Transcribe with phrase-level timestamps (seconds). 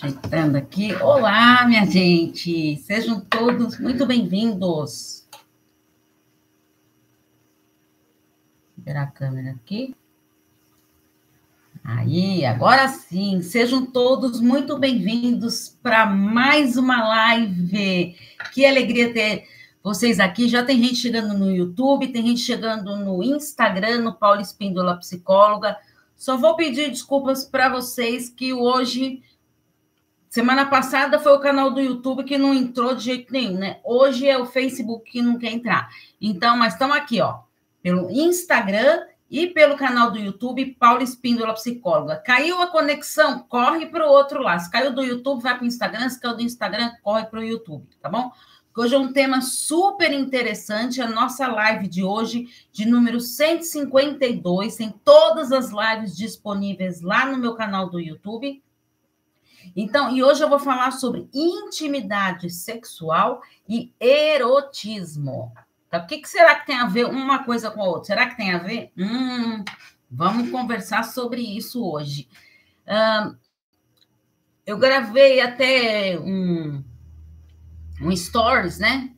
[0.00, 0.94] Ajeitando aqui.
[1.02, 2.76] Olá, minha gente!
[2.76, 5.26] Sejam todos muito bem-vindos.
[8.76, 9.96] Liberar a câmera aqui.
[11.82, 18.14] Aí, agora sim, sejam todos muito bem-vindos para mais uma live.
[18.54, 19.48] Que alegria ter
[19.82, 20.48] vocês aqui.
[20.48, 25.76] Já tem gente chegando no YouTube, tem gente chegando no Instagram, no Paulo Espíndola Psicóloga.
[26.14, 29.22] Só vou pedir desculpas para vocês que hoje
[30.28, 33.80] Semana passada foi o canal do YouTube que não entrou de jeito nenhum, né?
[33.82, 35.88] Hoje é o Facebook que não quer entrar.
[36.20, 37.38] Então, mas estamos aqui, ó,
[37.82, 42.16] pelo Instagram e pelo canal do YouTube, Paula Espíndola Psicóloga.
[42.16, 44.60] Caiu a conexão, corre para o outro lado.
[44.60, 46.08] Se caiu do YouTube, vai para o Instagram.
[46.10, 48.30] Se caiu do Instagram, corre para o YouTube, tá bom?
[48.76, 54.94] Hoje é um tema super interessante, a nossa live de hoje, de número 152, tem
[55.04, 58.62] todas as lives disponíveis lá no meu canal do YouTube.
[59.74, 65.52] Então, e hoje eu vou falar sobre intimidade sexual e erotismo.
[65.90, 65.98] Tá?
[65.98, 68.04] O que, que, será que tem a ver uma coisa com a outra?
[68.04, 68.92] Será que tem a ver?
[68.96, 69.64] Hum,
[70.10, 72.28] vamos conversar sobre isso hoje.
[74.66, 76.84] eu gravei até um,
[78.00, 79.12] um stories, né?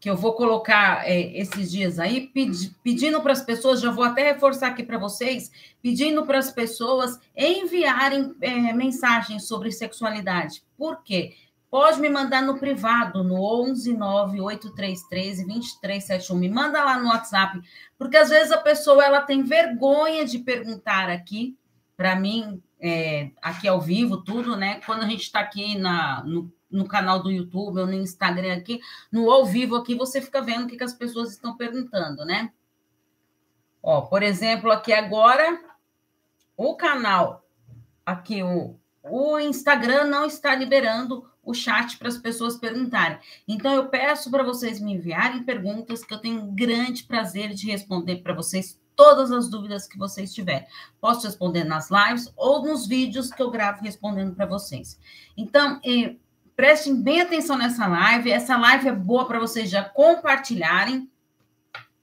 [0.00, 4.04] Que eu vou colocar é, esses dias aí, pedi, pedindo para as pessoas, já vou
[4.04, 5.50] até reforçar aqui para vocês,
[5.82, 10.62] pedindo para as pessoas enviarem é, mensagens sobre sexualidade.
[10.76, 11.34] Por quê?
[11.70, 16.36] Pode me mandar no privado, no 11 98313 2371.
[16.38, 17.60] Me manda lá no WhatsApp,
[17.98, 21.58] porque às vezes a pessoa ela tem vergonha de perguntar aqui
[21.94, 24.80] para mim, é, aqui ao vivo, tudo, né?
[24.86, 28.80] Quando a gente está aqui na, no no canal do YouTube ou no Instagram aqui,
[29.10, 32.52] no ao vivo aqui, você fica vendo o que, que as pessoas estão perguntando, né?
[33.82, 35.60] Ó, por exemplo, aqui agora,
[36.56, 37.46] o canal,
[38.04, 43.18] aqui o, o Instagram não está liberando o chat para as pessoas perguntarem.
[43.46, 48.16] Então, eu peço para vocês me enviarem perguntas que eu tenho grande prazer de responder
[48.16, 50.66] para vocês todas as dúvidas que vocês tiverem.
[51.00, 55.00] Posso responder nas lives ou nos vídeos que eu gravo respondendo para vocês.
[55.36, 55.80] Então,
[56.58, 58.32] Prestem bem atenção nessa live.
[58.32, 61.08] Essa live é boa para vocês já compartilharem,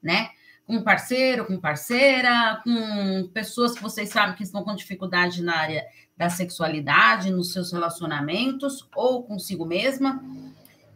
[0.01, 0.29] né?
[0.65, 5.85] Com parceiro, com parceira, com pessoas que vocês sabem que estão com dificuldade na área
[6.15, 10.23] da sexualidade, nos seus relacionamentos ou consigo mesma.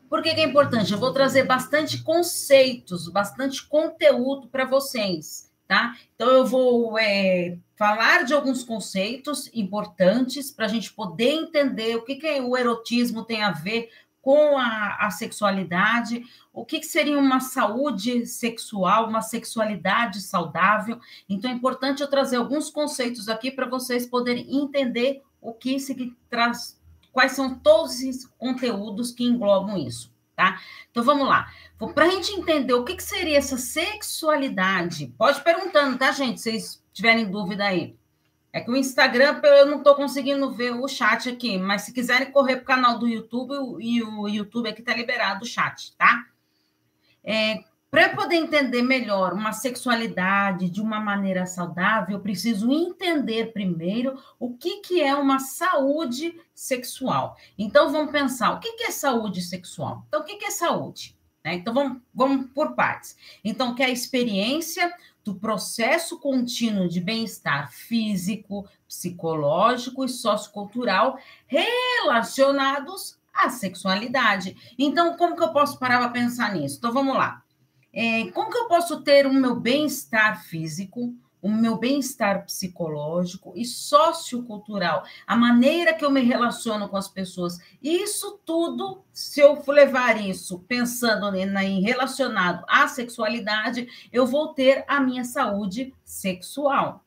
[0.09, 0.93] Por que, que é importante?
[0.93, 5.95] Eu vou trazer bastante conceitos, bastante conteúdo para vocês tá?
[6.15, 12.01] Então, eu vou é, falar de alguns conceitos importantes para a gente poder entender o
[12.01, 17.19] que, que o erotismo tem a ver com a, a sexualidade, o que, que, seria
[17.19, 20.99] uma saúde sexual, uma sexualidade saudável.
[21.29, 26.15] Então, é importante eu trazer alguns conceitos aqui para vocês poderem entender o que se
[26.31, 26.81] traz,
[27.13, 30.61] quais são todos esses conteúdos que englobam isso, tá?
[30.89, 31.51] Então, vamos lá.
[31.93, 36.39] Para a gente entender o que, que, seria essa sexualidade, pode perguntando, tá, gente?
[36.39, 37.97] Se vocês tiverem dúvida aí.
[38.53, 42.31] É que o Instagram eu não estou conseguindo ver o chat aqui, mas se quiserem
[42.31, 46.25] correr para o canal do YouTube, e o YouTube aqui está liberado o chat, tá?
[47.21, 47.61] É,
[47.91, 54.55] para poder entender melhor uma sexualidade de uma maneira saudável, eu preciso entender primeiro o
[54.55, 57.35] que, que é uma saúde sexual.
[57.57, 60.03] Então, vamos pensar, o que, que é saúde sexual?
[60.07, 61.17] Então, o que, que é saúde?
[61.43, 61.55] Né?
[61.55, 63.17] Então, vamos, vamos por partes.
[63.43, 71.17] Então, que é a experiência do processo contínuo de bem-estar físico, psicológico e sociocultural
[71.47, 74.55] relacionados à sexualidade.
[74.77, 76.77] Então, como que eu posso parar para pensar nisso?
[76.77, 77.43] Então, vamos lá.
[77.93, 83.65] É, como que eu posso ter o meu bem-estar físico, o meu bem-estar psicológico e
[83.65, 87.59] sociocultural, a maneira que eu me relaciono com as pessoas.
[87.81, 94.99] Isso tudo, se eu levar isso pensando em relacionado à sexualidade, eu vou ter a
[94.99, 97.03] minha saúde sexual,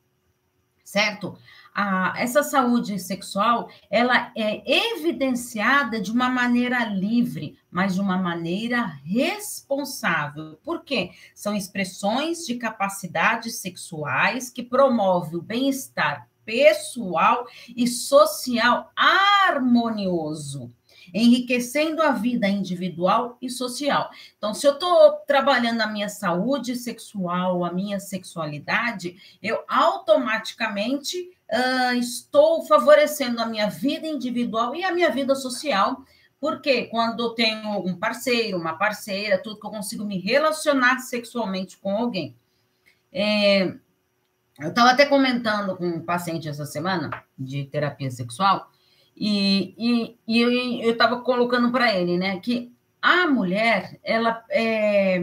[0.83, 1.37] certo?
[1.73, 4.61] A, essa saúde sexual ela é
[4.93, 10.59] evidenciada de uma maneira livre, mas de uma maneira responsável.
[10.63, 11.11] Por quê?
[11.33, 20.71] São expressões de capacidades sexuais que promovem o bem-estar pessoal e social harmonioso
[21.13, 24.09] enriquecendo a vida individual e social.
[24.37, 31.93] Então, se eu estou trabalhando a minha saúde sexual, a minha sexualidade, eu automaticamente uh,
[31.93, 36.03] estou favorecendo a minha vida individual e a minha vida social,
[36.39, 41.77] porque quando eu tenho um parceiro, uma parceira, tudo que eu consigo me relacionar sexualmente
[41.77, 42.35] com alguém.
[43.11, 43.75] É,
[44.59, 48.69] eu estava até comentando com um paciente essa semana de terapia sexual,
[49.15, 55.19] E, e, e eu estava colocando para ele, né, que a mulher, ela é,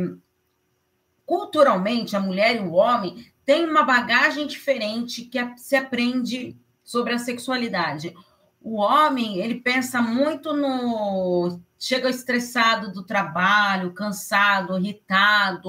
[1.27, 7.19] culturalmente, a mulher e o homem têm uma bagagem diferente que se aprende sobre a
[7.19, 8.15] sexualidade.
[8.63, 15.69] O homem, ele pensa muito no chega estressado do trabalho, cansado, irritado,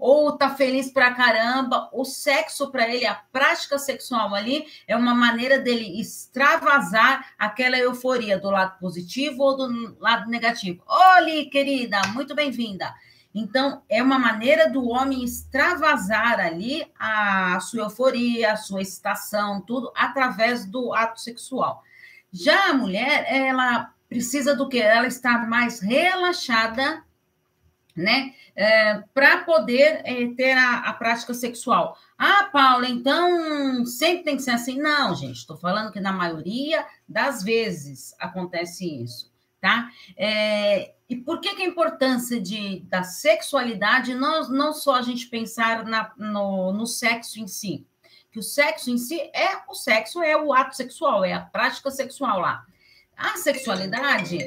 [0.00, 5.14] ou tá feliz pra caramba, o sexo para ele, a prática sexual ali é uma
[5.14, 10.82] maneira dele extravasar aquela euforia do lado positivo ou do lado negativo.
[10.88, 12.92] Olhe, querida, muito bem-vinda.
[13.38, 19.92] Então, é uma maneira do homem extravasar ali a sua euforia, a sua excitação, tudo
[19.94, 21.84] através do ato sexual.
[22.32, 24.80] Já a mulher, ela precisa do que?
[24.80, 27.04] Ela estar mais relaxada,
[27.94, 28.32] né?
[28.56, 31.94] É, para poder é, ter a, a, prática sexual.
[32.16, 34.80] Ah, Paula, então sempre tem que ser assim?
[34.80, 39.30] Não, gente, estou falando que na maioria das vezes acontece isso,
[39.60, 39.90] tá?
[40.16, 45.26] É, e por que, que a importância de, da sexualidade, não, não só a gente
[45.28, 47.86] pensar na, no, no sexo em si,
[48.30, 51.90] que o sexo em si é o sexo, é o ato sexual, é a prática
[51.90, 52.66] sexual lá.
[53.16, 54.38] A sexualidade.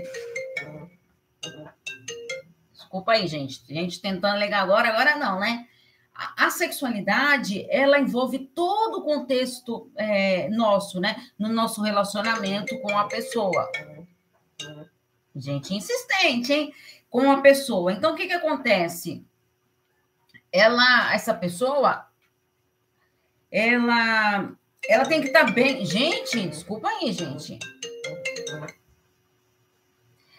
[2.72, 3.64] Desculpa aí, gente.
[3.68, 5.66] Gente tentando ligar agora, agora não, né?
[6.14, 11.16] A, a sexualidade, ela envolve todo o contexto é, nosso, né?
[11.40, 13.72] No nosso relacionamento com a pessoa.
[15.40, 16.74] Gente insistente, hein?
[17.10, 17.94] Com a pessoa.
[17.94, 19.26] Então, o que, que acontece?
[20.52, 22.06] Ela, essa pessoa,
[23.52, 24.52] ela,
[24.88, 25.86] ela tem que estar tá bem.
[25.86, 27.58] Gente, desculpa aí, gente.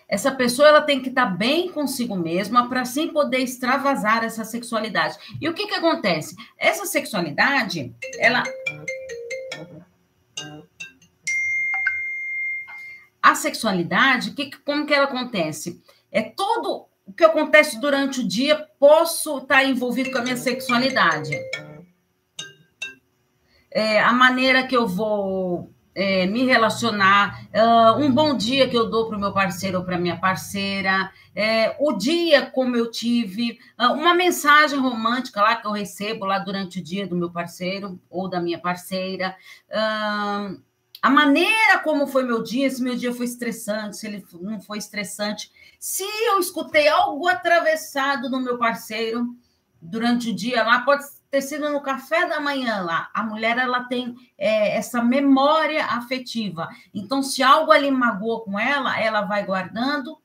[0.08, 4.44] Essa pessoa ela tem que estar tá bem consigo mesma para assim poder extravasar essa
[4.44, 5.17] sexualidade.
[5.41, 6.35] E o que que acontece?
[6.58, 8.43] Essa sexualidade, ela
[13.30, 15.82] a sexualidade, que, como que ela acontece?
[16.10, 20.36] É todo o que acontece durante o dia, posso estar tá envolvido com a minha
[20.36, 21.36] sexualidade.
[23.70, 28.88] É, a maneira que eu vou é, me relacionar, uh, um bom dia que eu
[28.88, 33.58] dou para o meu parceiro ou para minha parceira, é, o dia como eu tive,
[33.78, 38.00] uh, uma mensagem romântica lá que eu recebo lá durante o dia do meu parceiro
[38.08, 39.36] ou da minha parceira,
[39.68, 40.60] uh,
[41.02, 44.79] a maneira como foi meu dia, se meu dia foi estressante, se ele não foi
[44.79, 49.35] estressante, se eu escutei algo atravessado no meu parceiro
[49.81, 53.08] durante o dia lá, pode ter sido no café da manhã lá.
[53.14, 56.69] A mulher ela tem é, essa memória afetiva.
[56.93, 60.20] Então, se algo ali magoou com ela, ela vai guardando.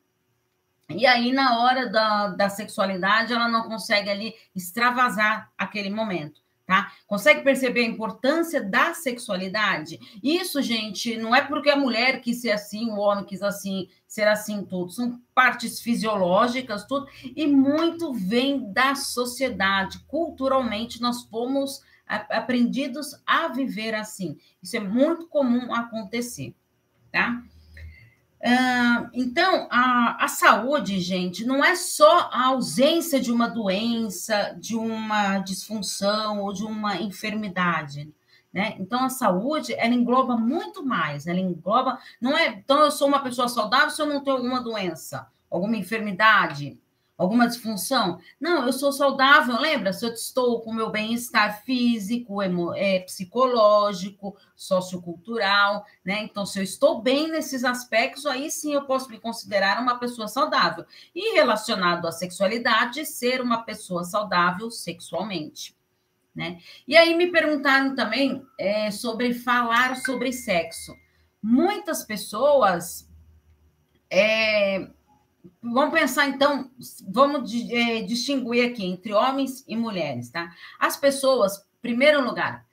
[0.90, 6.92] E aí, na hora da, da sexualidade, ela não consegue ali extravasar aquele momento tá?
[7.06, 9.98] Consegue perceber a importância da sexualidade?
[10.22, 14.26] Isso, gente, não é porque a mulher quis ser assim, o homem quis assim, ser
[14.26, 14.90] assim, tudo.
[14.90, 20.00] São partes fisiológicas, tudo, e muito vem da sociedade.
[20.08, 24.36] Culturalmente, nós fomos aprendidos a viver assim.
[24.62, 26.54] Isso é muito comum acontecer,
[27.12, 27.42] tá?
[29.12, 35.38] Então, a, a saúde, gente, não é só a ausência de uma doença, de uma
[35.38, 38.12] disfunção ou de uma enfermidade.
[38.52, 38.76] Né?
[38.78, 43.18] Então, a saúde, ela engloba muito mais, ela engloba, não é, então eu sou uma
[43.18, 46.78] pessoa saudável se eu não tenho alguma doença, alguma enfermidade,
[47.16, 48.20] alguma disfunção?
[48.40, 49.92] Não, eu sou saudável, lembra?
[49.92, 56.22] Se eu estou com meu bem-estar físico, emo, é, psicológico, sociocultural, né?
[56.22, 60.28] Então, se eu estou bem nesses aspectos, aí sim eu posso me considerar uma pessoa
[60.28, 60.84] saudável.
[61.14, 65.76] E relacionado à sexualidade, ser uma pessoa saudável sexualmente.
[66.36, 66.58] Né?
[66.86, 70.94] E aí me perguntaram também é, sobre falar sobre sexo.
[71.42, 73.08] Muitas pessoas
[74.10, 74.86] é,
[75.62, 76.70] Vamos pensar, então,
[77.08, 80.54] vamos é, distinguir aqui entre homens e mulheres, tá?
[80.78, 82.64] As pessoas, primeiro lugar,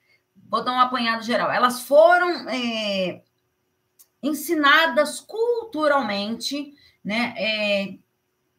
[0.49, 3.21] vou dar um apanhado geral, elas foram é,
[4.21, 7.97] ensinadas culturalmente, né, é,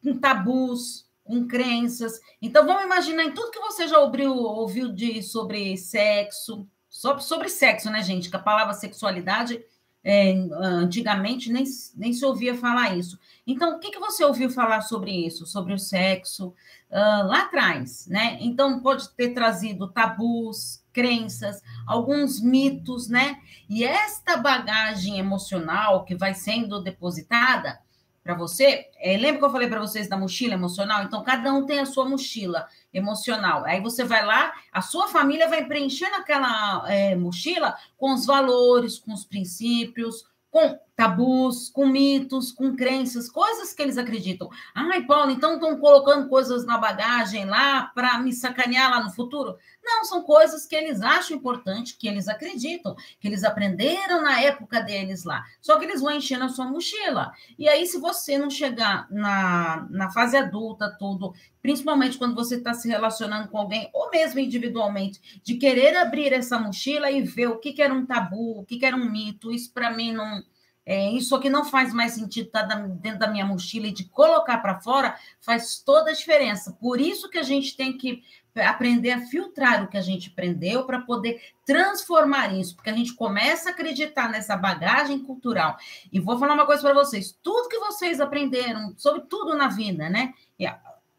[0.03, 2.19] com tabus, com crenças.
[2.41, 7.49] Então, vamos imaginar em tudo que você já ouviu, ouviu de, sobre sexo, sobre, sobre
[7.49, 8.29] sexo, né, gente?
[8.29, 9.63] Que a palavra sexualidade
[10.07, 10.31] é,
[10.61, 11.63] antigamente nem,
[11.95, 13.17] nem se ouvia falar isso.
[13.45, 16.49] Então, o que, que você ouviu falar sobre isso, sobre o sexo,
[16.91, 18.37] uh, lá atrás, né?
[18.39, 23.39] Então, pode ter trazido tabus, crenças, alguns mitos, né?
[23.67, 27.79] E esta bagagem emocional que vai sendo depositada
[28.25, 31.03] para você, é, lembra que eu falei para vocês da mochila emocional?
[31.03, 33.63] Então, cada um tem a sua mochila emocional.
[33.65, 38.97] Aí você vai lá, a sua família vai preenchendo aquela é, mochila com os valores,
[38.97, 44.49] com os princípios, com tabus, com mitos, com crenças, coisas que eles acreditam.
[44.73, 49.57] Ai, Paulo, então estão colocando coisas na bagagem lá para me sacanear lá no futuro?
[49.83, 54.81] Não, são coisas que eles acham importante, que eles acreditam, que eles aprenderam na época
[54.81, 55.43] deles lá.
[55.61, 57.33] Só que eles vão encher na sua mochila.
[57.59, 62.73] E aí, se você não chegar na, na fase adulta, tudo, principalmente quando você está
[62.73, 67.59] se relacionando com alguém, ou mesmo individualmente, de querer abrir essa mochila e ver o
[67.59, 70.41] que, que era um tabu, o que, que era um mito, isso para mim não
[70.85, 74.05] é, isso aqui não faz mais sentido estar tá dentro da minha mochila e de
[74.05, 76.77] colocar para fora faz toda a diferença.
[76.79, 78.23] Por isso que a gente tem que
[78.55, 83.13] aprender a filtrar o que a gente aprendeu para poder transformar isso, porque a gente
[83.13, 85.75] começa a acreditar nessa bagagem cultural.
[86.11, 90.09] E vou falar uma coisa para vocês: tudo que vocês aprenderam sobre tudo na vida,
[90.09, 90.33] né?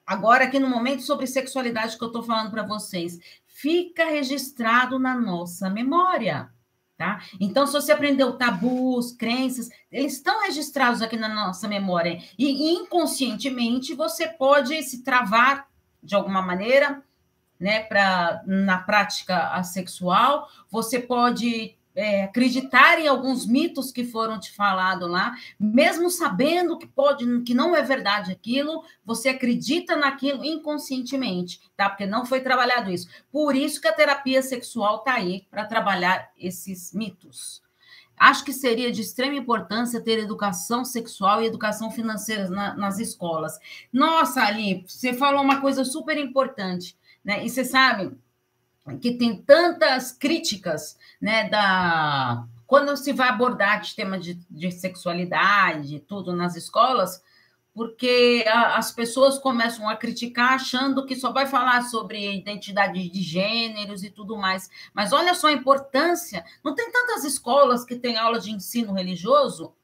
[0.07, 5.19] Agora, aqui no momento, sobre sexualidade que eu estou falando para vocês, fica registrado na
[5.19, 6.49] nossa memória.
[6.97, 7.21] Tá?
[7.39, 12.19] Então, se você aprendeu tabus, crenças, eles estão registrados aqui na nossa memória.
[12.39, 15.69] E inconscientemente você pode se travar
[16.03, 17.03] de alguma maneira,
[17.61, 24.53] né, pra, na prática assexual, você pode é, acreditar em alguns mitos que foram te
[24.53, 31.59] falados lá, mesmo sabendo que pode, que não é verdade aquilo, você acredita naquilo inconscientemente,
[31.75, 31.89] tá?
[31.89, 33.09] Porque não foi trabalhado isso.
[33.33, 37.63] Por isso que a terapia sexual está aí para trabalhar esses mitos.
[38.19, 43.59] Acho que seria de extrema importância ter educação sexual e educação financeira na, nas escolas.
[43.93, 47.45] Nossa, Ali, você falou uma coisa super importante, né?
[47.45, 48.17] E você sabe,
[49.01, 56.01] que tem tantas críticas, né, da quando se vai abordar de tema de, de sexualidade,
[56.01, 57.23] tudo nas escolas,
[57.73, 63.23] porque a, as pessoas começam a criticar achando que só vai falar sobre identidade de
[63.23, 64.69] gêneros e tudo mais.
[64.93, 69.75] Mas olha só a importância, não tem tantas escolas que têm aula de ensino religioso,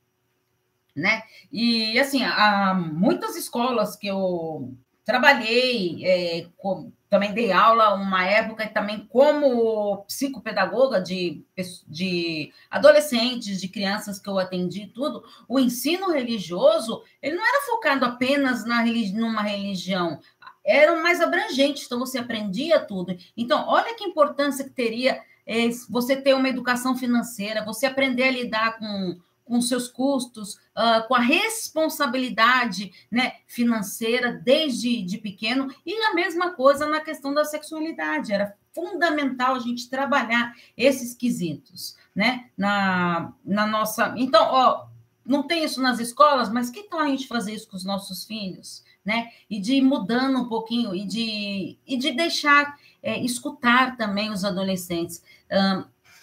[0.95, 1.23] né?
[1.53, 8.67] E assim, há muitas escolas que eu trabalhei, é, com, também dei aula uma época
[8.69, 11.45] também como psicopedagoga de,
[11.87, 18.05] de adolescentes, de crianças que eu atendi tudo, o ensino religioso, ele não era focado
[18.05, 20.21] apenas na numa religião,
[20.65, 23.17] era mais abrangente, então você aprendia tudo.
[23.37, 28.31] Então, olha que importância que teria é, você ter uma educação financeira, você aprender a
[28.31, 35.95] lidar com com seus custos, uh, com a responsabilidade né, financeira desde de pequeno, e
[36.05, 38.33] a mesma coisa na questão da sexualidade.
[38.33, 42.51] Era fundamental a gente trabalhar esses quesitos, né?
[42.57, 44.15] Na, na nossa.
[44.17, 44.87] Então, ó,
[45.25, 48.25] não tem isso nas escolas, mas que tal a gente fazer isso com os nossos
[48.25, 48.83] filhos?
[49.05, 49.31] Né?
[49.51, 54.45] E de ir mudando um pouquinho, e de, e de deixar é, escutar também os
[54.45, 55.23] adolescentes.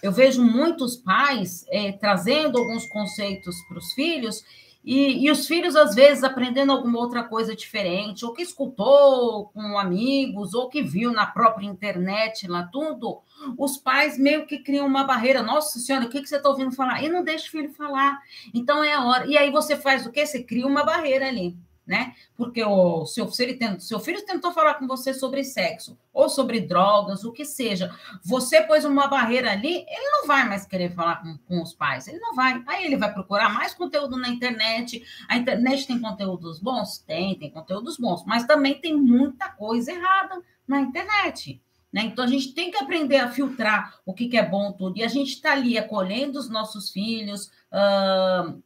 [0.01, 4.43] Eu vejo muitos pais é, trazendo alguns conceitos para os filhos
[4.83, 9.77] e, e, os filhos, às vezes, aprendendo alguma outra coisa diferente, ou que escutou com
[9.77, 13.19] amigos, ou que viu na própria internet lá tudo,
[13.57, 15.43] os pais meio que criam uma barreira.
[15.43, 17.03] Nossa senhora, o que, que você está ouvindo falar?
[17.03, 18.19] E não deixa o filho falar.
[18.53, 19.27] Então é a hora.
[19.27, 20.25] E aí você faz o quê?
[20.25, 21.57] Você cria uma barreira ali
[21.89, 22.13] né?
[22.35, 26.29] Porque o seu, se ele tem, seu filho tentou falar com você sobre sexo ou
[26.29, 27.91] sobre drogas, o que seja,
[28.23, 32.07] você pôs uma barreira ali, ele não vai mais querer falar com, com os pais,
[32.07, 32.63] ele não vai.
[32.67, 35.03] Aí ele vai procurar mais conteúdo na internet.
[35.27, 36.99] A internet tem conteúdos bons?
[36.99, 41.59] Tem, tem conteúdos bons, mas também tem muita coisa errada na internet.
[41.91, 42.03] Né?
[42.03, 44.99] Então, a gente tem que aprender a filtrar o que, que é bom tudo.
[44.99, 48.61] E a gente está ali acolhendo os nossos filhos, uh,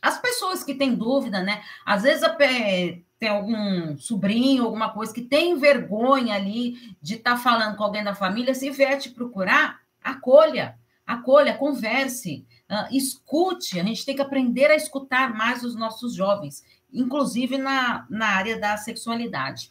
[0.00, 1.62] as pessoas que têm dúvida, né?
[1.84, 2.24] Às vezes
[3.18, 8.04] tem algum sobrinho, alguma coisa que tem vergonha ali de estar tá falando com alguém
[8.04, 13.80] da família, se vier te procurar, acolha, acolha, converse, uh, escute.
[13.80, 18.58] A gente tem que aprender a escutar mais os nossos jovens, inclusive na, na área
[18.58, 19.70] da sexualidade.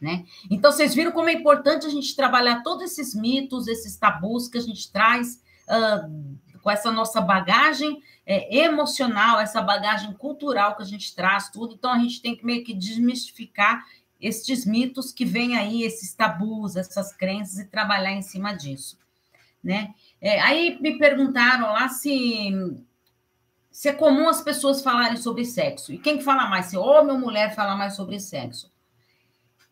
[0.00, 0.24] Né?
[0.50, 4.58] Então, vocês viram como é importante a gente trabalhar todos esses mitos, esses tabus que
[4.58, 10.86] a gente traz uh, com essa nossa bagagem é, emocional, essa bagagem cultural que a
[10.86, 11.74] gente traz, tudo.
[11.74, 13.86] Então, a gente tem que meio que desmistificar
[14.20, 18.98] estes mitos que vêm aí, esses tabus, essas crenças, e trabalhar em cima disso.
[19.64, 19.94] Né?
[20.20, 22.50] É, aí me perguntaram lá se,
[23.70, 25.90] se é comum as pessoas falarem sobre sexo.
[25.90, 28.70] E quem fala mais, se homem ou mulher fala mais sobre sexo?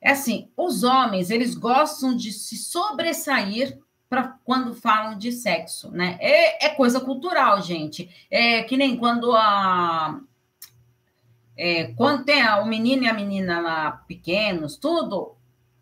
[0.00, 6.16] É assim, os homens, eles gostam de se sobressair para quando falam de sexo, né?
[6.20, 8.08] É, é, coisa cultural, gente.
[8.30, 10.20] É que nem quando a
[11.56, 15.35] é, quando tem a, o menino e a menina lá pequenos, tudo,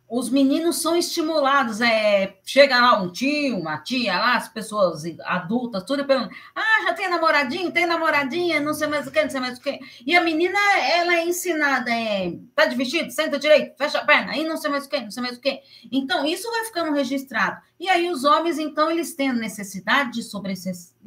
[0.08, 1.80] os meninos são estimulados.
[1.80, 6.94] É, chega lá um tio, uma tia, lá, as pessoas adultas, tudo perguntando: ah, já
[6.94, 9.78] tem namoradinho, tem namoradinha, não sei mais o que, não sei mais o que.
[10.06, 14.32] E a menina, ela é ensinada: é, tá de vestido, senta direito, fecha a perna,
[14.32, 15.60] aí não sei mais o que, não sei mais o que.
[15.90, 17.60] Então, isso vai ficando registrado.
[17.80, 20.22] E aí, os homens, então, eles têm necessidade de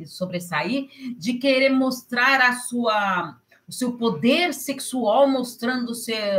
[0.05, 3.37] sobressair, de querer mostrar a sua
[3.67, 5.91] o seu poder sexual, mostrando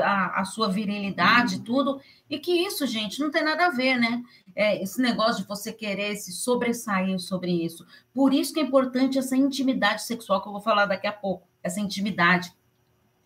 [0.02, 2.00] a, a sua virilidade, e tudo.
[2.28, 4.22] E que isso, gente, não tem nada a ver, né?
[4.54, 7.86] É, esse negócio de você querer se sobressair sobre isso.
[8.12, 11.48] Por isso que é importante essa intimidade sexual que eu vou falar daqui a pouco,
[11.62, 12.52] essa intimidade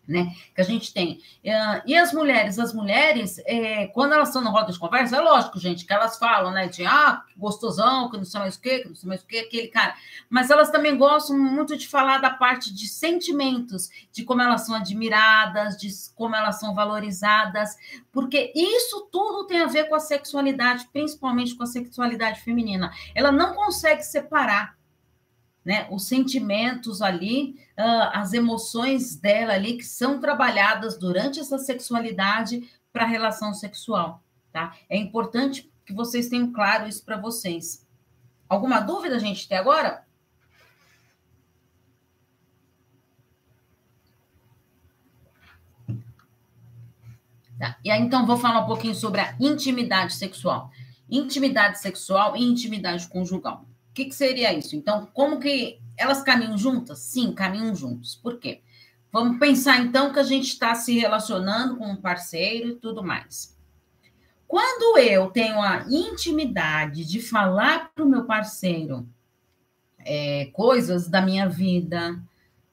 [0.07, 1.21] né, que a gente tem.
[1.43, 5.21] Uh, e as mulheres, as mulheres, é, quando elas estão na roda de conversa, é
[5.21, 8.79] lógico, gente, que elas falam, né, de ah, gostosão, que não sei mais o quê,
[8.79, 9.95] que não sei mais o quê, aquele cara.
[10.29, 14.75] Mas elas também gostam muito de falar da parte de sentimentos, de como elas são
[14.75, 17.77] admiradas, de como elas são valorizadas,
[18.11, 22.91] porque isso tudo tem a ver com a sexualidade, principalmente com a sexualidade feminina.
[23.15, 24.75] Ela não consegue separar
[25.65, 32.69] né, os sentimentos ali, uh, as emoções dela ali, que são trabalhadas durante essa sexualidade
[32.91, 34.75] para a relação sexual, tá?
[34.89, 37.85] É importante que vocês tenham claro isso para vocês.
[38.47, 40.05] Alguma dúvida, gente, até agora?
[47.57, 47.77] Tá.
[47.83, 50.69] E aí, então, vou falar um pouquinho sobre a intimidade sexual.
[51.09, 53.65] Intimidade sexual e intimidade conjugal.
[53.93, 54.75] O que, que seria isso?
[54.75, 56.97] Então, como que elas caminham juntas?
[56.97, 58.15] Sim, caminham juntos.
[58.15, 58.61] Por quê?
[59.11, 63.55] Vamos pensar então que a gente está se relacionando com um parceiro e tudo mais.
[64.47, 69.07] Quando eu tenho a intimidade de falar para o meu parceiro
[69.99, 72.19] é, coisas da minha vida,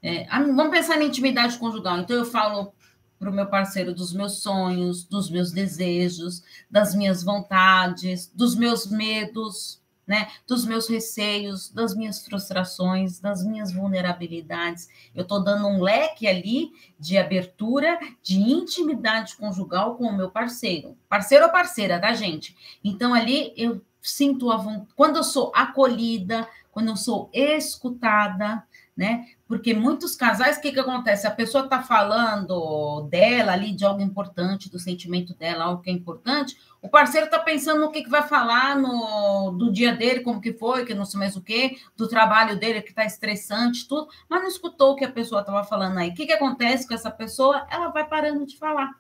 [0.01, 1.99] é, vamos pensar na intimidade conjugal.
[1.99, 2.73] Então, eu falo
[3.19, 8.87] para o meu parceiro dos meus sonhos, dos meus desejos, das minhas vontades, dos meus
[8.87, 9.80] medos,
[10.11, 14.89] né, dos meus receios, das minhas frustrações, das minhas vulnerabilidades.
[15.15, 20.99] Eu estou dando um leque ali de abertura, de intimidade conjugal com o meu parceiro,
[21.09, 22.57] parceiro ou parceira, tá, gente?
[22.83, 28.65] Então ali eu sinto a vontade, quando eu sou acolhida, quando eu sou escutada,
[29.01, 29.25] né?
[29.49, 31.27] Porque muitos casais, o que, que acontece?
[31.27, 35.93] A pessoa está falando dela ali, de algo importante, do sentimento dela, algo que é
[35.93, 40.39] importante, o parceiro está pensando no que, que vai falar no, do dia dele, como
[40.39, 44.07] que foi, que não sei mais o que, do trabalho dele, que está estressante, tudo,
[44.29, 46.11] mas não escutou o que a pessoa estava falando aí.
[46.11, 47.67] O que, que acontece com essa pessoa?
[47.71, 49.00] Ela vai parando de falar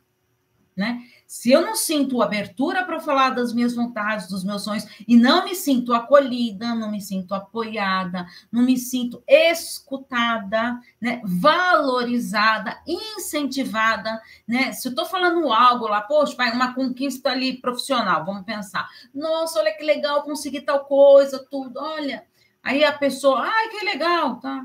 [0.80, 1.02] né?
[1.26, 5.44] Se eu não sinto abertura para falar das minhas vontades, dos meus sonhos, e não
[5.44, 11.20] me sinto acolhida, não me sinto apoiada, não me sinto escutada, né?
[11.22, 14.72] valorizada, incentivada, né?
[14.72, 18.88] Se eu estou falando algo lá, poxa, vai uma conquista ali profissional, vamos pensar.
[19.14, 22.24] Nossa, olha que legal, consegui tal coisa, tudo, olha.
[22.62, 24.64] Aí a pessoa, ai, que legal, tá?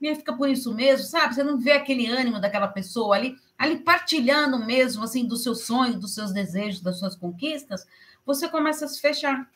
[0.00, 1.34] E fica por isso mesmo, sabe?
[1.34, 5.96] Você não vê aquele ânimo daquela pessoa ali ali partilhando mesmo, assim, dos seus sonhos,
[5.96, 7.84] dos seus desejos, das suas conquistas,
[8.24, 9.50] você começa a se fechar.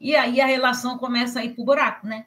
[0.00, 2.26] E aí a relação começa a ir para o buraco, né?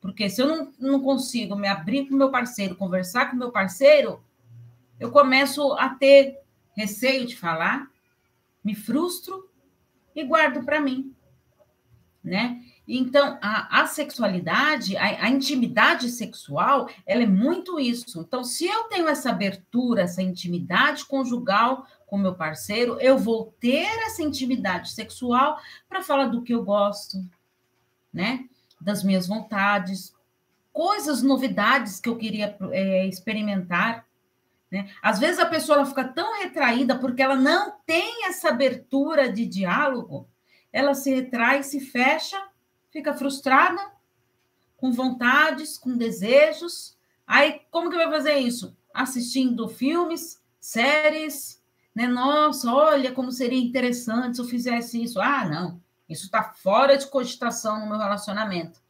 [0.00, 4.22] Porque se eu não, não consigo me abrir com meu parceiro, conversar com meu parceiro,
[4.98, 6.38] eu começo a ter
[6.76, 7.90] receio de falar,
[8.62, 9.50] me frustro
[10.14, 11.14] e guardo para mim,
[12.22, 12.62] né?
[12.92, 18.20] Então, a, a sexualidade, a, a, intimidade sexual, ela é muito isso.
[18.20, 23.86] Então, se eu tenho essa abertura, essa intimidade conjugal com meu parceiro, eu vou ter
[24.06, 25.56] essa intimidade sexual
[25.88, 27.18] para falar do que eu gosto,
[28.12, 28.46] né?
[28.80, 30.12] Das minhas vontades,
[30.72, 34.04] coisas, novidades que eu queria é, experimentar.
[34.68, 34.90] Né?
[35.00, 39.46] Às vezes a pessoa ela fica tão retraída porque ela não tem essa abertura de
[39.46, 40.28] diálogo,
[40.72, 42.49] ela se retrai, se fecha
[42.90, 43.80] fica frustrada,
[44.76, 46.96] com vontades, com desejos.
[47.26, 48.76] Aí, como que vai fazer isso?
[48.92, 51.62] Assistindo filmes, séries,
[51.94, 52.06] né?
[52.06, 55.20] Nossa, olha como seria interessante se eu fizesse isso.
[55.20, 58.80] Ah, não, isso está fora de cogitação no meu relacionamento,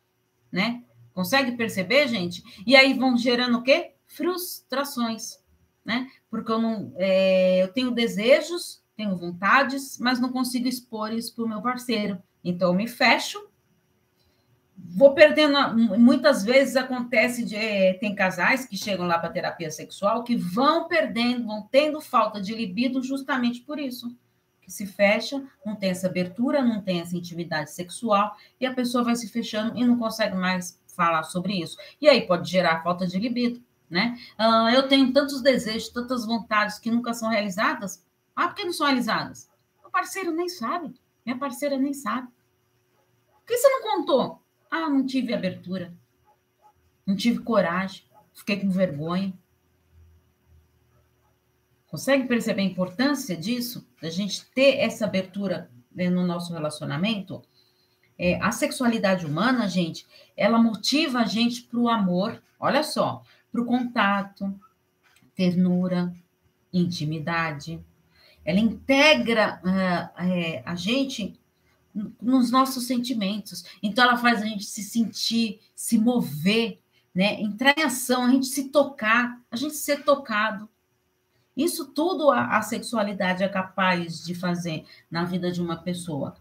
[0.50, 0.82] né?
[1.12, 2.42] Consegue perceber, gente?
[2.66, 3.94] E aí vão gerando o quê?
[4.06, 5.38] Frustrações,
[5.84, 6.08] né?
[6.30, 11.44] Porque eu não, é, eu tenho desejos, tenho vontades, mas não consigo expor isso para
[11.44, 12.22] o meu parceiro.
[12.42, 13.49] Então eu me fecho
[14.88, 15.57] vou perdendo.
[15.99, 20.88] Muitas vezes acontece de é, tem casais que chegam lá para terapia sexual que vão
[20.88, 24.14] perdendo, vão tendo falta de libido justamente por isso.
[24.61, 29.05] Que se fecha, não tem essa abertura, não tem essa intimidade sexual, e a pessoa
[29.05, 31.77] vai se fechando e não consegue mais falar sobre isso.
[32.01, 34.19] E aí pode gerar falta de libido, né?
[34.38, 38.05] Uh, eu tenho tantos desejos, tantas vontades que nunca são realizadas.
[38.37, 39.49] Ah, por que não são realizadas?
[39.81, 40.95] Meu parceiro nem sabe.
[41.25, 42.29] Minha parceira nem sabe.
[43.33, 44.40] Por que você não contou?
[44.70, 45.92] Ah, não tive abertura.
[47.04, 48.04] Não tive coragem.
[48.33, 49.33] Fiquei com vergonha.
[51.88, 53.85] Consegue perceber a importância disso?
[54.00, 57.42] Da gente ter essa abertura né, no nosso relacionamento?
[58.16, 60.06] É, a sexualidade humana, gente,
[60.37, 64.54] ela motiva a gente para o amor, olha só, para o contato,
[65.35, 66.14] ternura,
[66.72, 67.83] intimidade.
[68.44, 71.39] Ela integra uh, é, a gente
[72.20, 73.64] nos nossos sentimentos.
[73.83, 76.81] Então, ela faz a gente se sentir, se mover,
[77.14, 77.40] né?
[77.40, 80.68] entrar em ação, a gente se tocar, a gente ser tocado.
[81.57, 86.37] Isso tudo a, a sexualidade é capaz de fazer na vida de uma pessoa.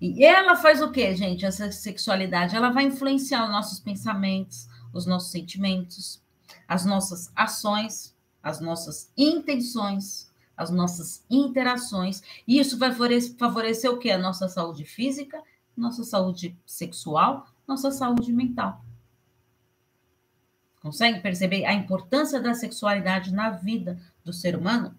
[0.00, 1.46] E ela faz o quê, gente?
[1.46, 6.22] Essa sexualidade, ela vai influenciar os nossos pensamentos, os nossos sentimentos,
[6.68, 10.25] as nossas ações, as nossas intenções,
[10.56, 12.22] as nossas interações.
[12.46, 12.92] E isso vai
[13.38, 14.10] favorecer, o quê?
[14.10, 15.42] A nossa saúde física,
[15.76, 18.84] nossa saúde sexual, nossa saúde mental.
[20.80, 24.96] Consegue perceber a importância da sexualidade na vida do ser humano?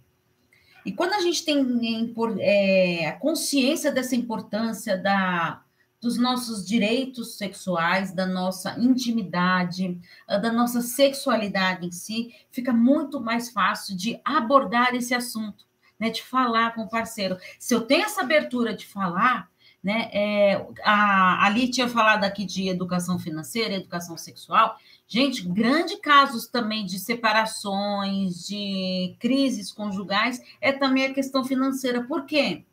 [0.86, 5.62] E quando a gente tem é, a consciência dessa importância da,
[6.02, 13.50] dos nossos direitos sexuais, da nossa intimidade, da nossa sexualidade em si, fica muito mais
[13.50, 15.66] fácil de abordar esse assunto,
[16.00, 16.10] né?
[16.10, 17.38] De falar com o parceiro.
[17.60, 19.50] Se eu tenho essa abertura de falar,
[19.84, 20.10] né?
[20.12, 24.78] É, a Ali tinha falado aqui de educação financeira, educação sexual.
[25.08, 32.04] Gente, grandes casos também de separações, de crises conjugais, é também a questão financeira.
[32.04, 32.66] Por quê?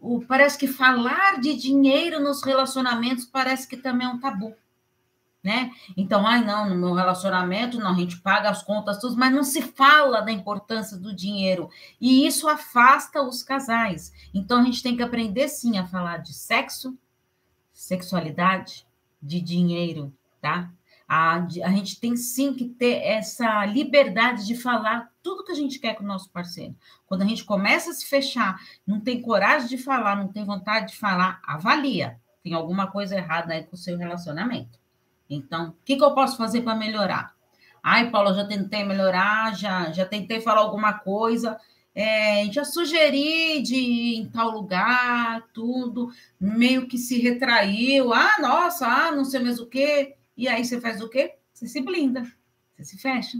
[0.00, 4.54] O, parece que falar de dinheiro nos relacionamentos parece que também é um tabu.
[5.42, 5.70] Né?
[5.96, 9.44] Então, ai, não, no meu relacionamento, não, a gente paga as contas, tudo, mas não
[9.44, 11.70] se fala da importância do dinheiro.
[12.00, 14.12] E isso afasta os casais.
[14.34, 16.98] Então, a gente tem que aprender, sim, a falar de sexo,
[17.72, 18.86] sexualidade,
[19.22, 20.70] de dinheiro, tá?
[21.08, 25.78] A, a gente tem sim que ter essa liberdade de falar tudo que a gente
[25.78, 26.74] quer com o nosso parceiro.
[27.06, 30.92] Quando a gente começa a se fechar, não tem coragem de falar, não tem vontade
[30.92, 32.18] de falar, avalia.
[32.42, 34.78] Tem alguma coisa errada aí com o seu relacionamento.
[35.28, 37.34] Então, o que, que eu posso fazer para melhorar?
[37.82, 41.60] Ai, Paula, já tentei melhorar, já, já tentei falar alguma coisa,
[41.94, 46.10] é, já sugeri de ir em tal lugar, tudo,
[46.40, 48.14] meio que se retraiu.
[48.14, 50.16] Ah, nossa, ah, não sei mais o quê.
[50.34, 51.34] E aí você faz o quê?
[51.52, 52.22] Você se blinda,
[52.74, 53.36] você se fecha.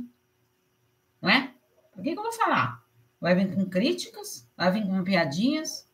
[1.22, 1.54] Não é?
[1.98, 2.82] O que, que eu vou falar?
[3.20, 4.48] Vai vir com críticas?
[4.56, 5.86] Vai vir com piadinhas?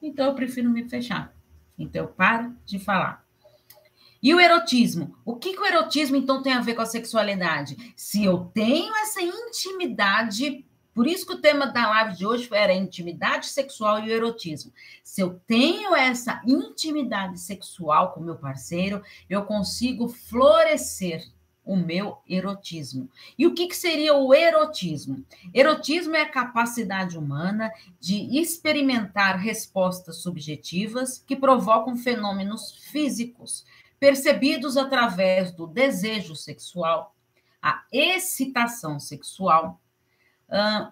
[0.00, 1.34] Então eu prefiro me fechar.
[1.78, 3.24] Então eu paro de falar.
[4.22, 5.16] E o erotismo?
[5.24, 7.76] O que, que o erotismo então tem a ver com a sexualidade?
[7.96, 12.74] Se eu tenho essa intimidade por isso que o tema da live de hoje era
[12.74, 14.72] intimidade sexual e o erotismo.
[15.04, 21.24] Se eu tenho essa intimidade sexual com meu parceiro, eu consigo florescer
[21.64, 23.08] o meu erotismo.
[23.38, 25.24] E o que, que seria o erotismo?
[25.54, 33.64] Erotismo é a capacidade humana de experimentar respostas subjetivas que provocam fenômenos físicos,
[33.98, 37.14] percebidos através do desejo sexual,
[37.62, 39.78] a excitação sexual,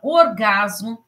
[0.03, 1.05] o orgasmo,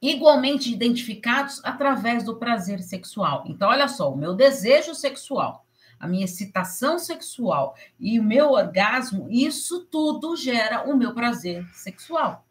[0.00, 3.44] igualmente identificados através do prazer sexual.
[3.46, 5.63] Então, olha só, o meu desejo sexual,
[6.04, 12.46] a minha excitação sexual e o meu orgasmo, isso tudo gera o meu prazer sexual.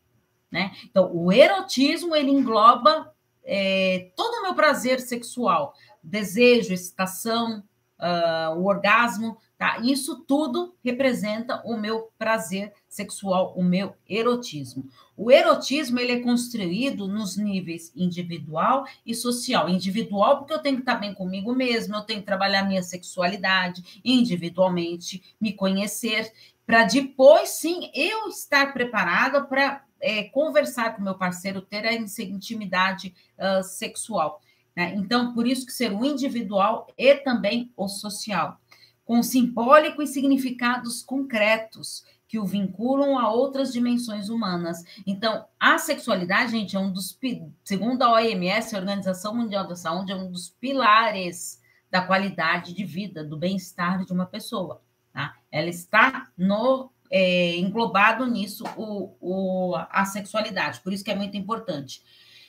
[0.51, 0.71] Né?
[0.85, 3.13] Então, o erotismo ele engloba
[3.43, 7.63] é, todo o meu prazer sexual, desejo, excitação,
[7.99, 9.79] uh, o orgasmo, tá?
[9.81, 14.89] Isso tudo representa o meu prazer sexual, o meu erotismo.
[15.15, 19.69] O erotismo ele é construído nos níveis individual e social.
[19.69, 24.01] Individual porque eu tenho que estar bem comigo mesmo, eu tenho que trabalhar minha sexualidade
[24.03, 26.29] individualmente, me conhecer,
[26.65, 33.15] para depois sim eu estar preparada para é, conversar com meu parceiro, ter essa intimidade
[33.39, 34.41] uh, sexual.
[34.75, 34.93] Né?
[34.97, 38.59] Então, por isso que ser o individual e também o social,
[39.05, 44.83] com simbólico e significados concretos que o vinculam a outras dimensões humanas.
[45.05, 47.15] Então, a sexualidade, gente, é um dos,
[47.63, 51.61] segundo a OMS, a Organização Mundial da Saúde, é um dos pilares
[51.91, 54.81] da qualidade de vida, do bem-estar de uma pessoa.
[55.13, 55.35] Tá?
[55.51, 61.37] Ela está no é, englobado nisso o, o, a sexualidade, por isso que é muito
[61.37, 62.01] importante.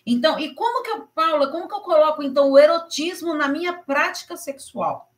[0.07, 3.75] Então, e como que eu, Paula, como que eu coloco então o erotismo na minha
[3.75, 5.14] prática sexual?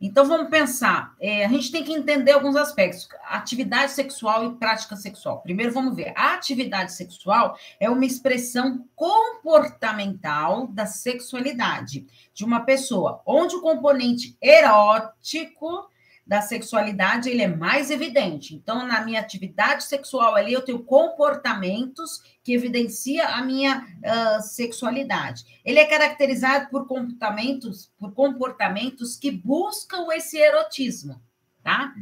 [0.00, 1.14] Então vamos pensar.
[1.18, 5.40] É, a gente tem que entender alguns aspectos: atividade sexual e prática sexual.
[5.40, 6.12] Primeiro vamos ver.
[6.16, 14.36] A atividade sexual é uma expressão comportamental da sexualidade de uma pessoa, onde o componente
[14.40, 15.88] erótico
[16.26, 18.54] da sexualidade ele é mais evidente.
[18.56, 25.60] Então, na minha atividade sexual ali, eu tenho comportamentos que evidencia a minha uh, sexualidade.
[25.64, 31.22] Ele é caracterizado por comportamentos, por comportamentos que buscam esse erotismo,
[31.62, 31.94] tá?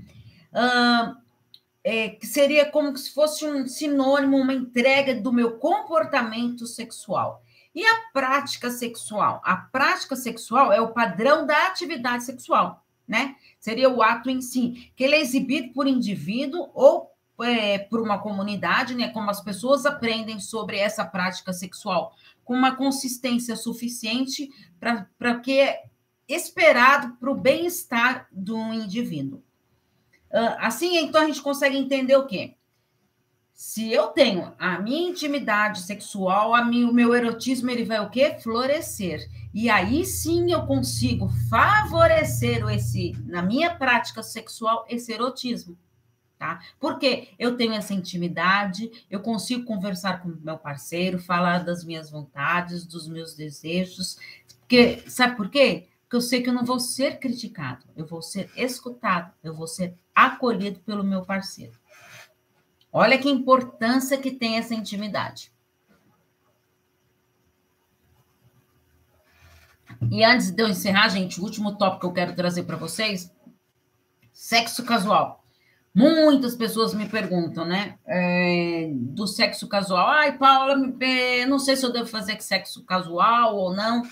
[0.53, 1.23] Uh,
[1.87, 7.43] é, que seria como se fosse um sinônimo, uma entrega do meu comportamento sexual.
[7.75, 9.43] E a prática sexual?
[9.45, 13.37] A prática sexual é o padrão da atividade sexual né?
[13.65, 18.19] Seria o ato em si, que ele é exibido por indivíduo ou é, por uma
[18.19, 19.09] comunidade, né?
[19.09, 25.85] Como as pessoas aprendem sobre essa prática sexual, com uma consistência suficiente para que é
[26.29, 29.43] esperado para o bem-estar do indivíduo.
[30.59, 32.57] Assim, então, a gente consegue entender o quê?
[33.55, 38.11] Se eu tenho a minha intimidade sexual, a minha, o meu erotismo, ele vai o
[38.11, 38.37] quê?
[38.43, 39.27] Florescer.
[39.55, 45.79] E aí sim eu consigo favorecer esse, na minha prática sexual, esse erotismo.
[46.37, 46.61] Tá?
[46.81, 52.85] Porque eu tenho essa intimidade, eu consigo conversar com meu parceiro, falar das minhas vontades,
[52.85, 54.19] dos meus desejos.
[54.59, 55.87] Porque, sabe por quê?
[56.03, 59.69] Porque eu sei que eu não vou ser criticado, eu vou ser escutado, eu vou
[59.69, 61.79] ser acolhido pelo meu parceiro.
[62.93, 65.54] Olha que importância que tem essa intimidade.
[70.11, 73.33] E antes de eu encerrar, gente, o último tópico que eu quero trazer para vocês:
[74.33, 75.45] sexo casual.
[75.95, 77.97] Muitas pessoas me perguntam, né?
[78.05, 80.09] É, do sexo casual.
[80.09, 80.77] Ai, Paula,
[81.47, 84.03] não sei se eu devo fazer sexo casual ou não.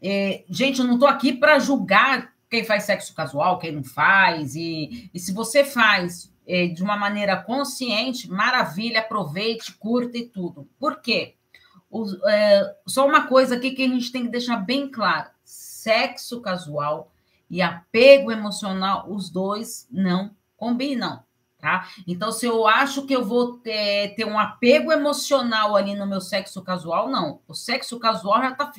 [0.00, 4.54] É, gente, eu não estou aqui para julgar quem faz sexo casual, quem não faz.
[4.54, 10.68] E, e se você faz é, de uma maneira consciente, maravilha, aproveite, curta e tudo.
[10.78, 11.34] Por quê?
[12.26, 17.12] É, só uma coisa aqui que a gente tem que deixar bem claro: sexo casual
[17.48, 21.22] e apego emocional, os dois não combinam.
[21.58, 21.88] Tá?
[22.06, 26.20] Então, se eu acho que eu vou ter, ter um apego emocional ali no meu
[26.20, 27.40] sexo casual, não.
[27.48, 28.70] O sexo casual já está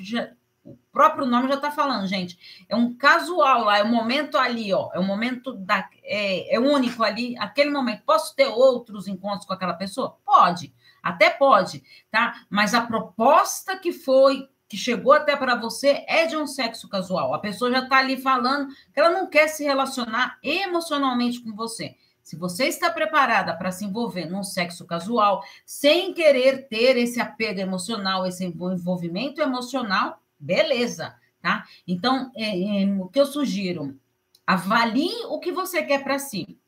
[0.65, 2.65] o próprio nome já está falando, gente.
[2.67, 4.89] É um casual lá, é um momento ali, ó.
[4.93, 5.88] É um momento da.
[6.04, 8.01] É, é único ali, aquele momento.
[8.04, 10.17] Posso ter outros encontros com aquela pessoa?
[10.25, 10.73] Pode,
[11.05, 12.45] até pode, tá?
[12.49, 17.33] Mas a proposta que foi, que chegou até para você, é de um sexo casual.
[17.33, 21.95] A pessoa já está ali falando que ela não quer se relacionar emocionalmente com você.
[22.23, 27.59] Se você está preparada para se envolver num sexo casual, sem querer ter esse apego
[27.59, 31.65] emocional, esse envolvimento emocional, Beleza, tá?
[31.87, 33.97] Então, é, é, o que eu sugiro,
[34.45, 36.59] avalie o que você quer para si.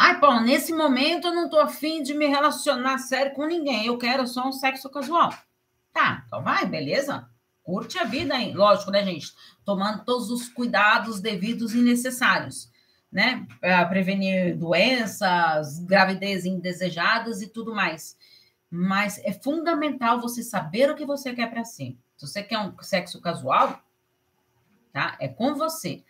[0.00, 3.98] Ai, Paulo, nesse momento eu não estou afim de me relacionar sério com ninguém, eu
[3.98, 5.34] quero só um sexo casual.
[5.92, 7.28] Tá, então vai, beleza?
[7.64, 8.54] Curte a vida, hein?
[8.54, 9.34] Lógico, né, gente?
[9.64, 12.70] Tomando todos os cuidados devidos e necessários,
[13.10, 13.44] né?
[13.60, 18.16] Para prevenir doenças, gravidez indesejadas e tudo mais.
[18.70, 21.98] Mas é fundamental você saber o que você quer para si.
[22.16, 23.82] Se você quer um sexo casual,
[24.92, 25.16] tá?
[25.18, 26.04] É com você.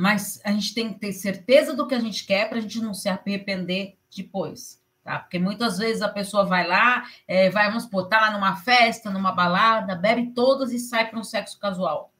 [0.00, 2.80] Mas a gente tem que ter certeza do que a gente quer para a gente
[2.80, 5.18] não se arrepender depois, tá?
[5.18, 9.10] Porque muitas vezes a pessoa vai lá, é, vai, vamos botar tá lá numa festa,
[9.10, 12.12] numa balada, bebe todas e sai para um sexo casual.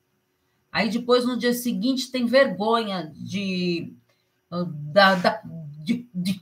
[0.72, 3.94] Aí depois, no dia seguinte, tem vergonha de,
[4.50, 5.67] da, da, de,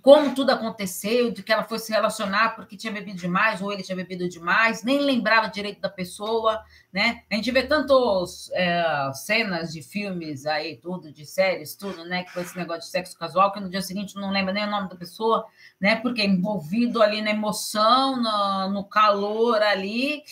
[0.06, 3.82] como tudo aconteceu, de que ela foi se relacionar porque tinha bebido demais ou ele
[3.82, 7.24] tinha bebido demais, nem lembrava direito da pessoa, né?
[7.28, 12.24] A gente vê tantos é, cenas de filmes aí, tudo, de séries, tudo, né?
[12.28, 14.88] Foi esse negócio de sexo casual, que no dia seguinte não lembra nem o nome
[14.88, 15.44] da pessoa,
[15.80, 15.96] né?
[15.96, 20.22] Porque é envolvido ali na emoção, no, no calor ali,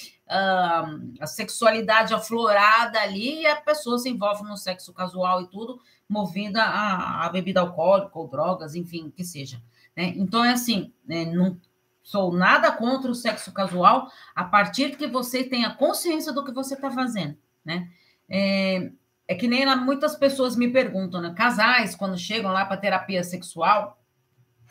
[1.20, 5.80] a sexualidade aflorada ali, e a pessoa se envolve no sexo casual e tudo,
[6.14, 9.60] movida a, a bebida alcoólica ou drogas, enfim, que seja.
[9.96, 10.14] Né?
[10.16, 11.24] Então, é assim, né?
[11.24, 11.58] não
[12.04, 16.74] sou nada contra o sexo casual a partir que você tenha consciência do que você
[16.74, 17.90] está fazendo, né?
[18.28, 18.92] É,
[19.26, 21.34] é, que nem lá, muitas pessoas me perguntam, né?
[21.34, 23.98] Casais, quando chegam lá para terapia sexual,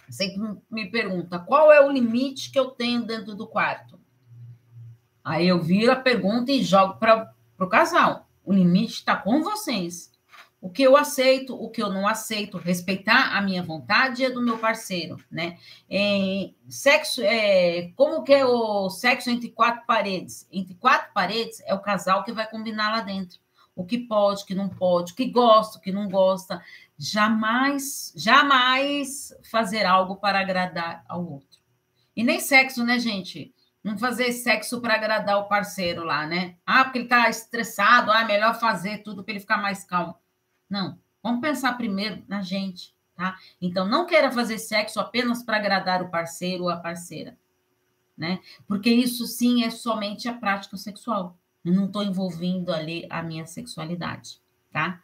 [0.10, 4.00] sempre me pergunta qual é o limite que eu tenho dentro do quarto.
[5.24, 8.28] Aí eu viro a pergunta e jogo para o casal.
[8.46, 10.13] O limite está com vocês
[10.64, 14.42] o que eu aceito, o que eu não aceito, respeitar a minha vontade a do
[14.42, 15.58] meu parceiro, né?
[15.90, 20.48] É, sexo, é, como que é o sexo entre quatro paredes?
[20.50, 23.40] Entre quatro paredes é o casal que vai combinar lá dentro.
[23.76, 26.64] o que pode, o que não pode, o que gosta, o que não gosta.
[26.98, 31.60] Jamais, jamais fazer algo para agradar ao outro.
[32.16, 33.54] E nem sexo, né, gente?
[33.84, 36.56] Não fazer sexo para agradar o parceiro lá, né?
[36.66, 40.23] Ah, porque ele está estressado, ah, é melhor fazer tudo para ele ficar mais calmo.
[40.70, 43.38] Não, vamos pensar primeiro na gente, tá?
[43.62, 47.38] Então, não queira fazer sexo apenas para agradar o parceiro ou a parceira,
[48.18, 48.40] né?
[48.68, 51.38] Porque isso sim é somente a prática sexual.
[51.64, 55.02] Eu não estou envolvendo ali a minha sexualidade, tá?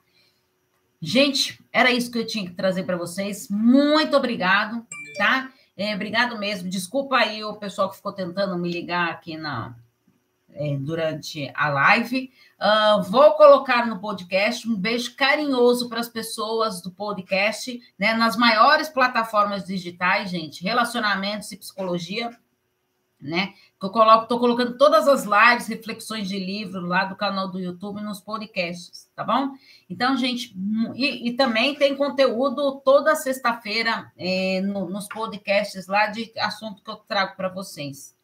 [1.01, 3.47] Gente, era isso que eu tinha que trazer para vocês.
[3.49, 4.85] Muito obrigado,
[5.17, 5.51] tá?
[5.77, 6.69] É, obrigado mesmo.
[6.69, 9.77] Desculpa aí o pessoal que ficou tentando me ligar aqui na,
[10.53, 12.31] é, durante a live.
[12.59, 18.13] Uh, vou colocar no podcast um beijo carinhoso para as pessoas do podcast, né?
[18.13, 22.31] Nas maiores plataformas digitais, gente, relacionamentos e psicologia
[23.21, 23.53] né?
[23.81, 28.01] Eu coloco, estou colocando todas as lives, reflexões de livro lá do canal do YouTube
[28.01, 29.51] nos podcasts, tá bom?
[29.89, 30.55] Então, gente,
[30.95, 36.89] e, e também tem conteúdo toda sexta-feira é, no, nos podcasts lá de assunto que
[36.89, 38.15] eu trago para vocês.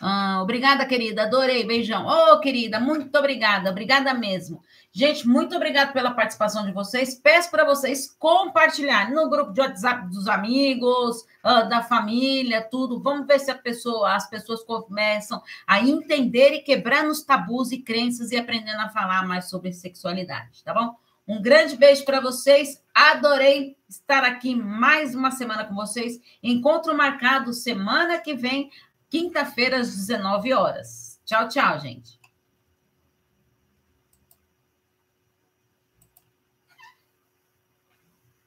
[0.00, 1.22] Ah, obrigada, querida.
[1.22, 1.64] Adorei.
[1.64, 2.06] Beijão.
[2.06, 3.70] Ô, oh, querida, muito obrigada.
[3.70, 4.62] Obrigada mesmo.
[4.92, 7.16] Gente, muito obrigada pela participação de vocês.
[7.16, 13.00] Peço para vocês compartilharem no grupo de WhatsApp dos amigos, uh, da família, tudo.
[13.00, 18.30] Vamos ver se pessoa, as pessoas começam a entender e quebrar nos tabus e crenças
[18.30, 20.94] e aprendendo a falar mais sobre sexualidade, tá bom?
[21.26, 22.80] Um grande beijo para vocês.
[22.94, 26.20] Adorei estar aqui mais uma semana com vocês.
[26.42, 28.70] Encontro marcado semana que vem
[29.14, 31.20] quinta-feira, às 19 horas.
[31.24, 32.18] Tchau, tchau, gente.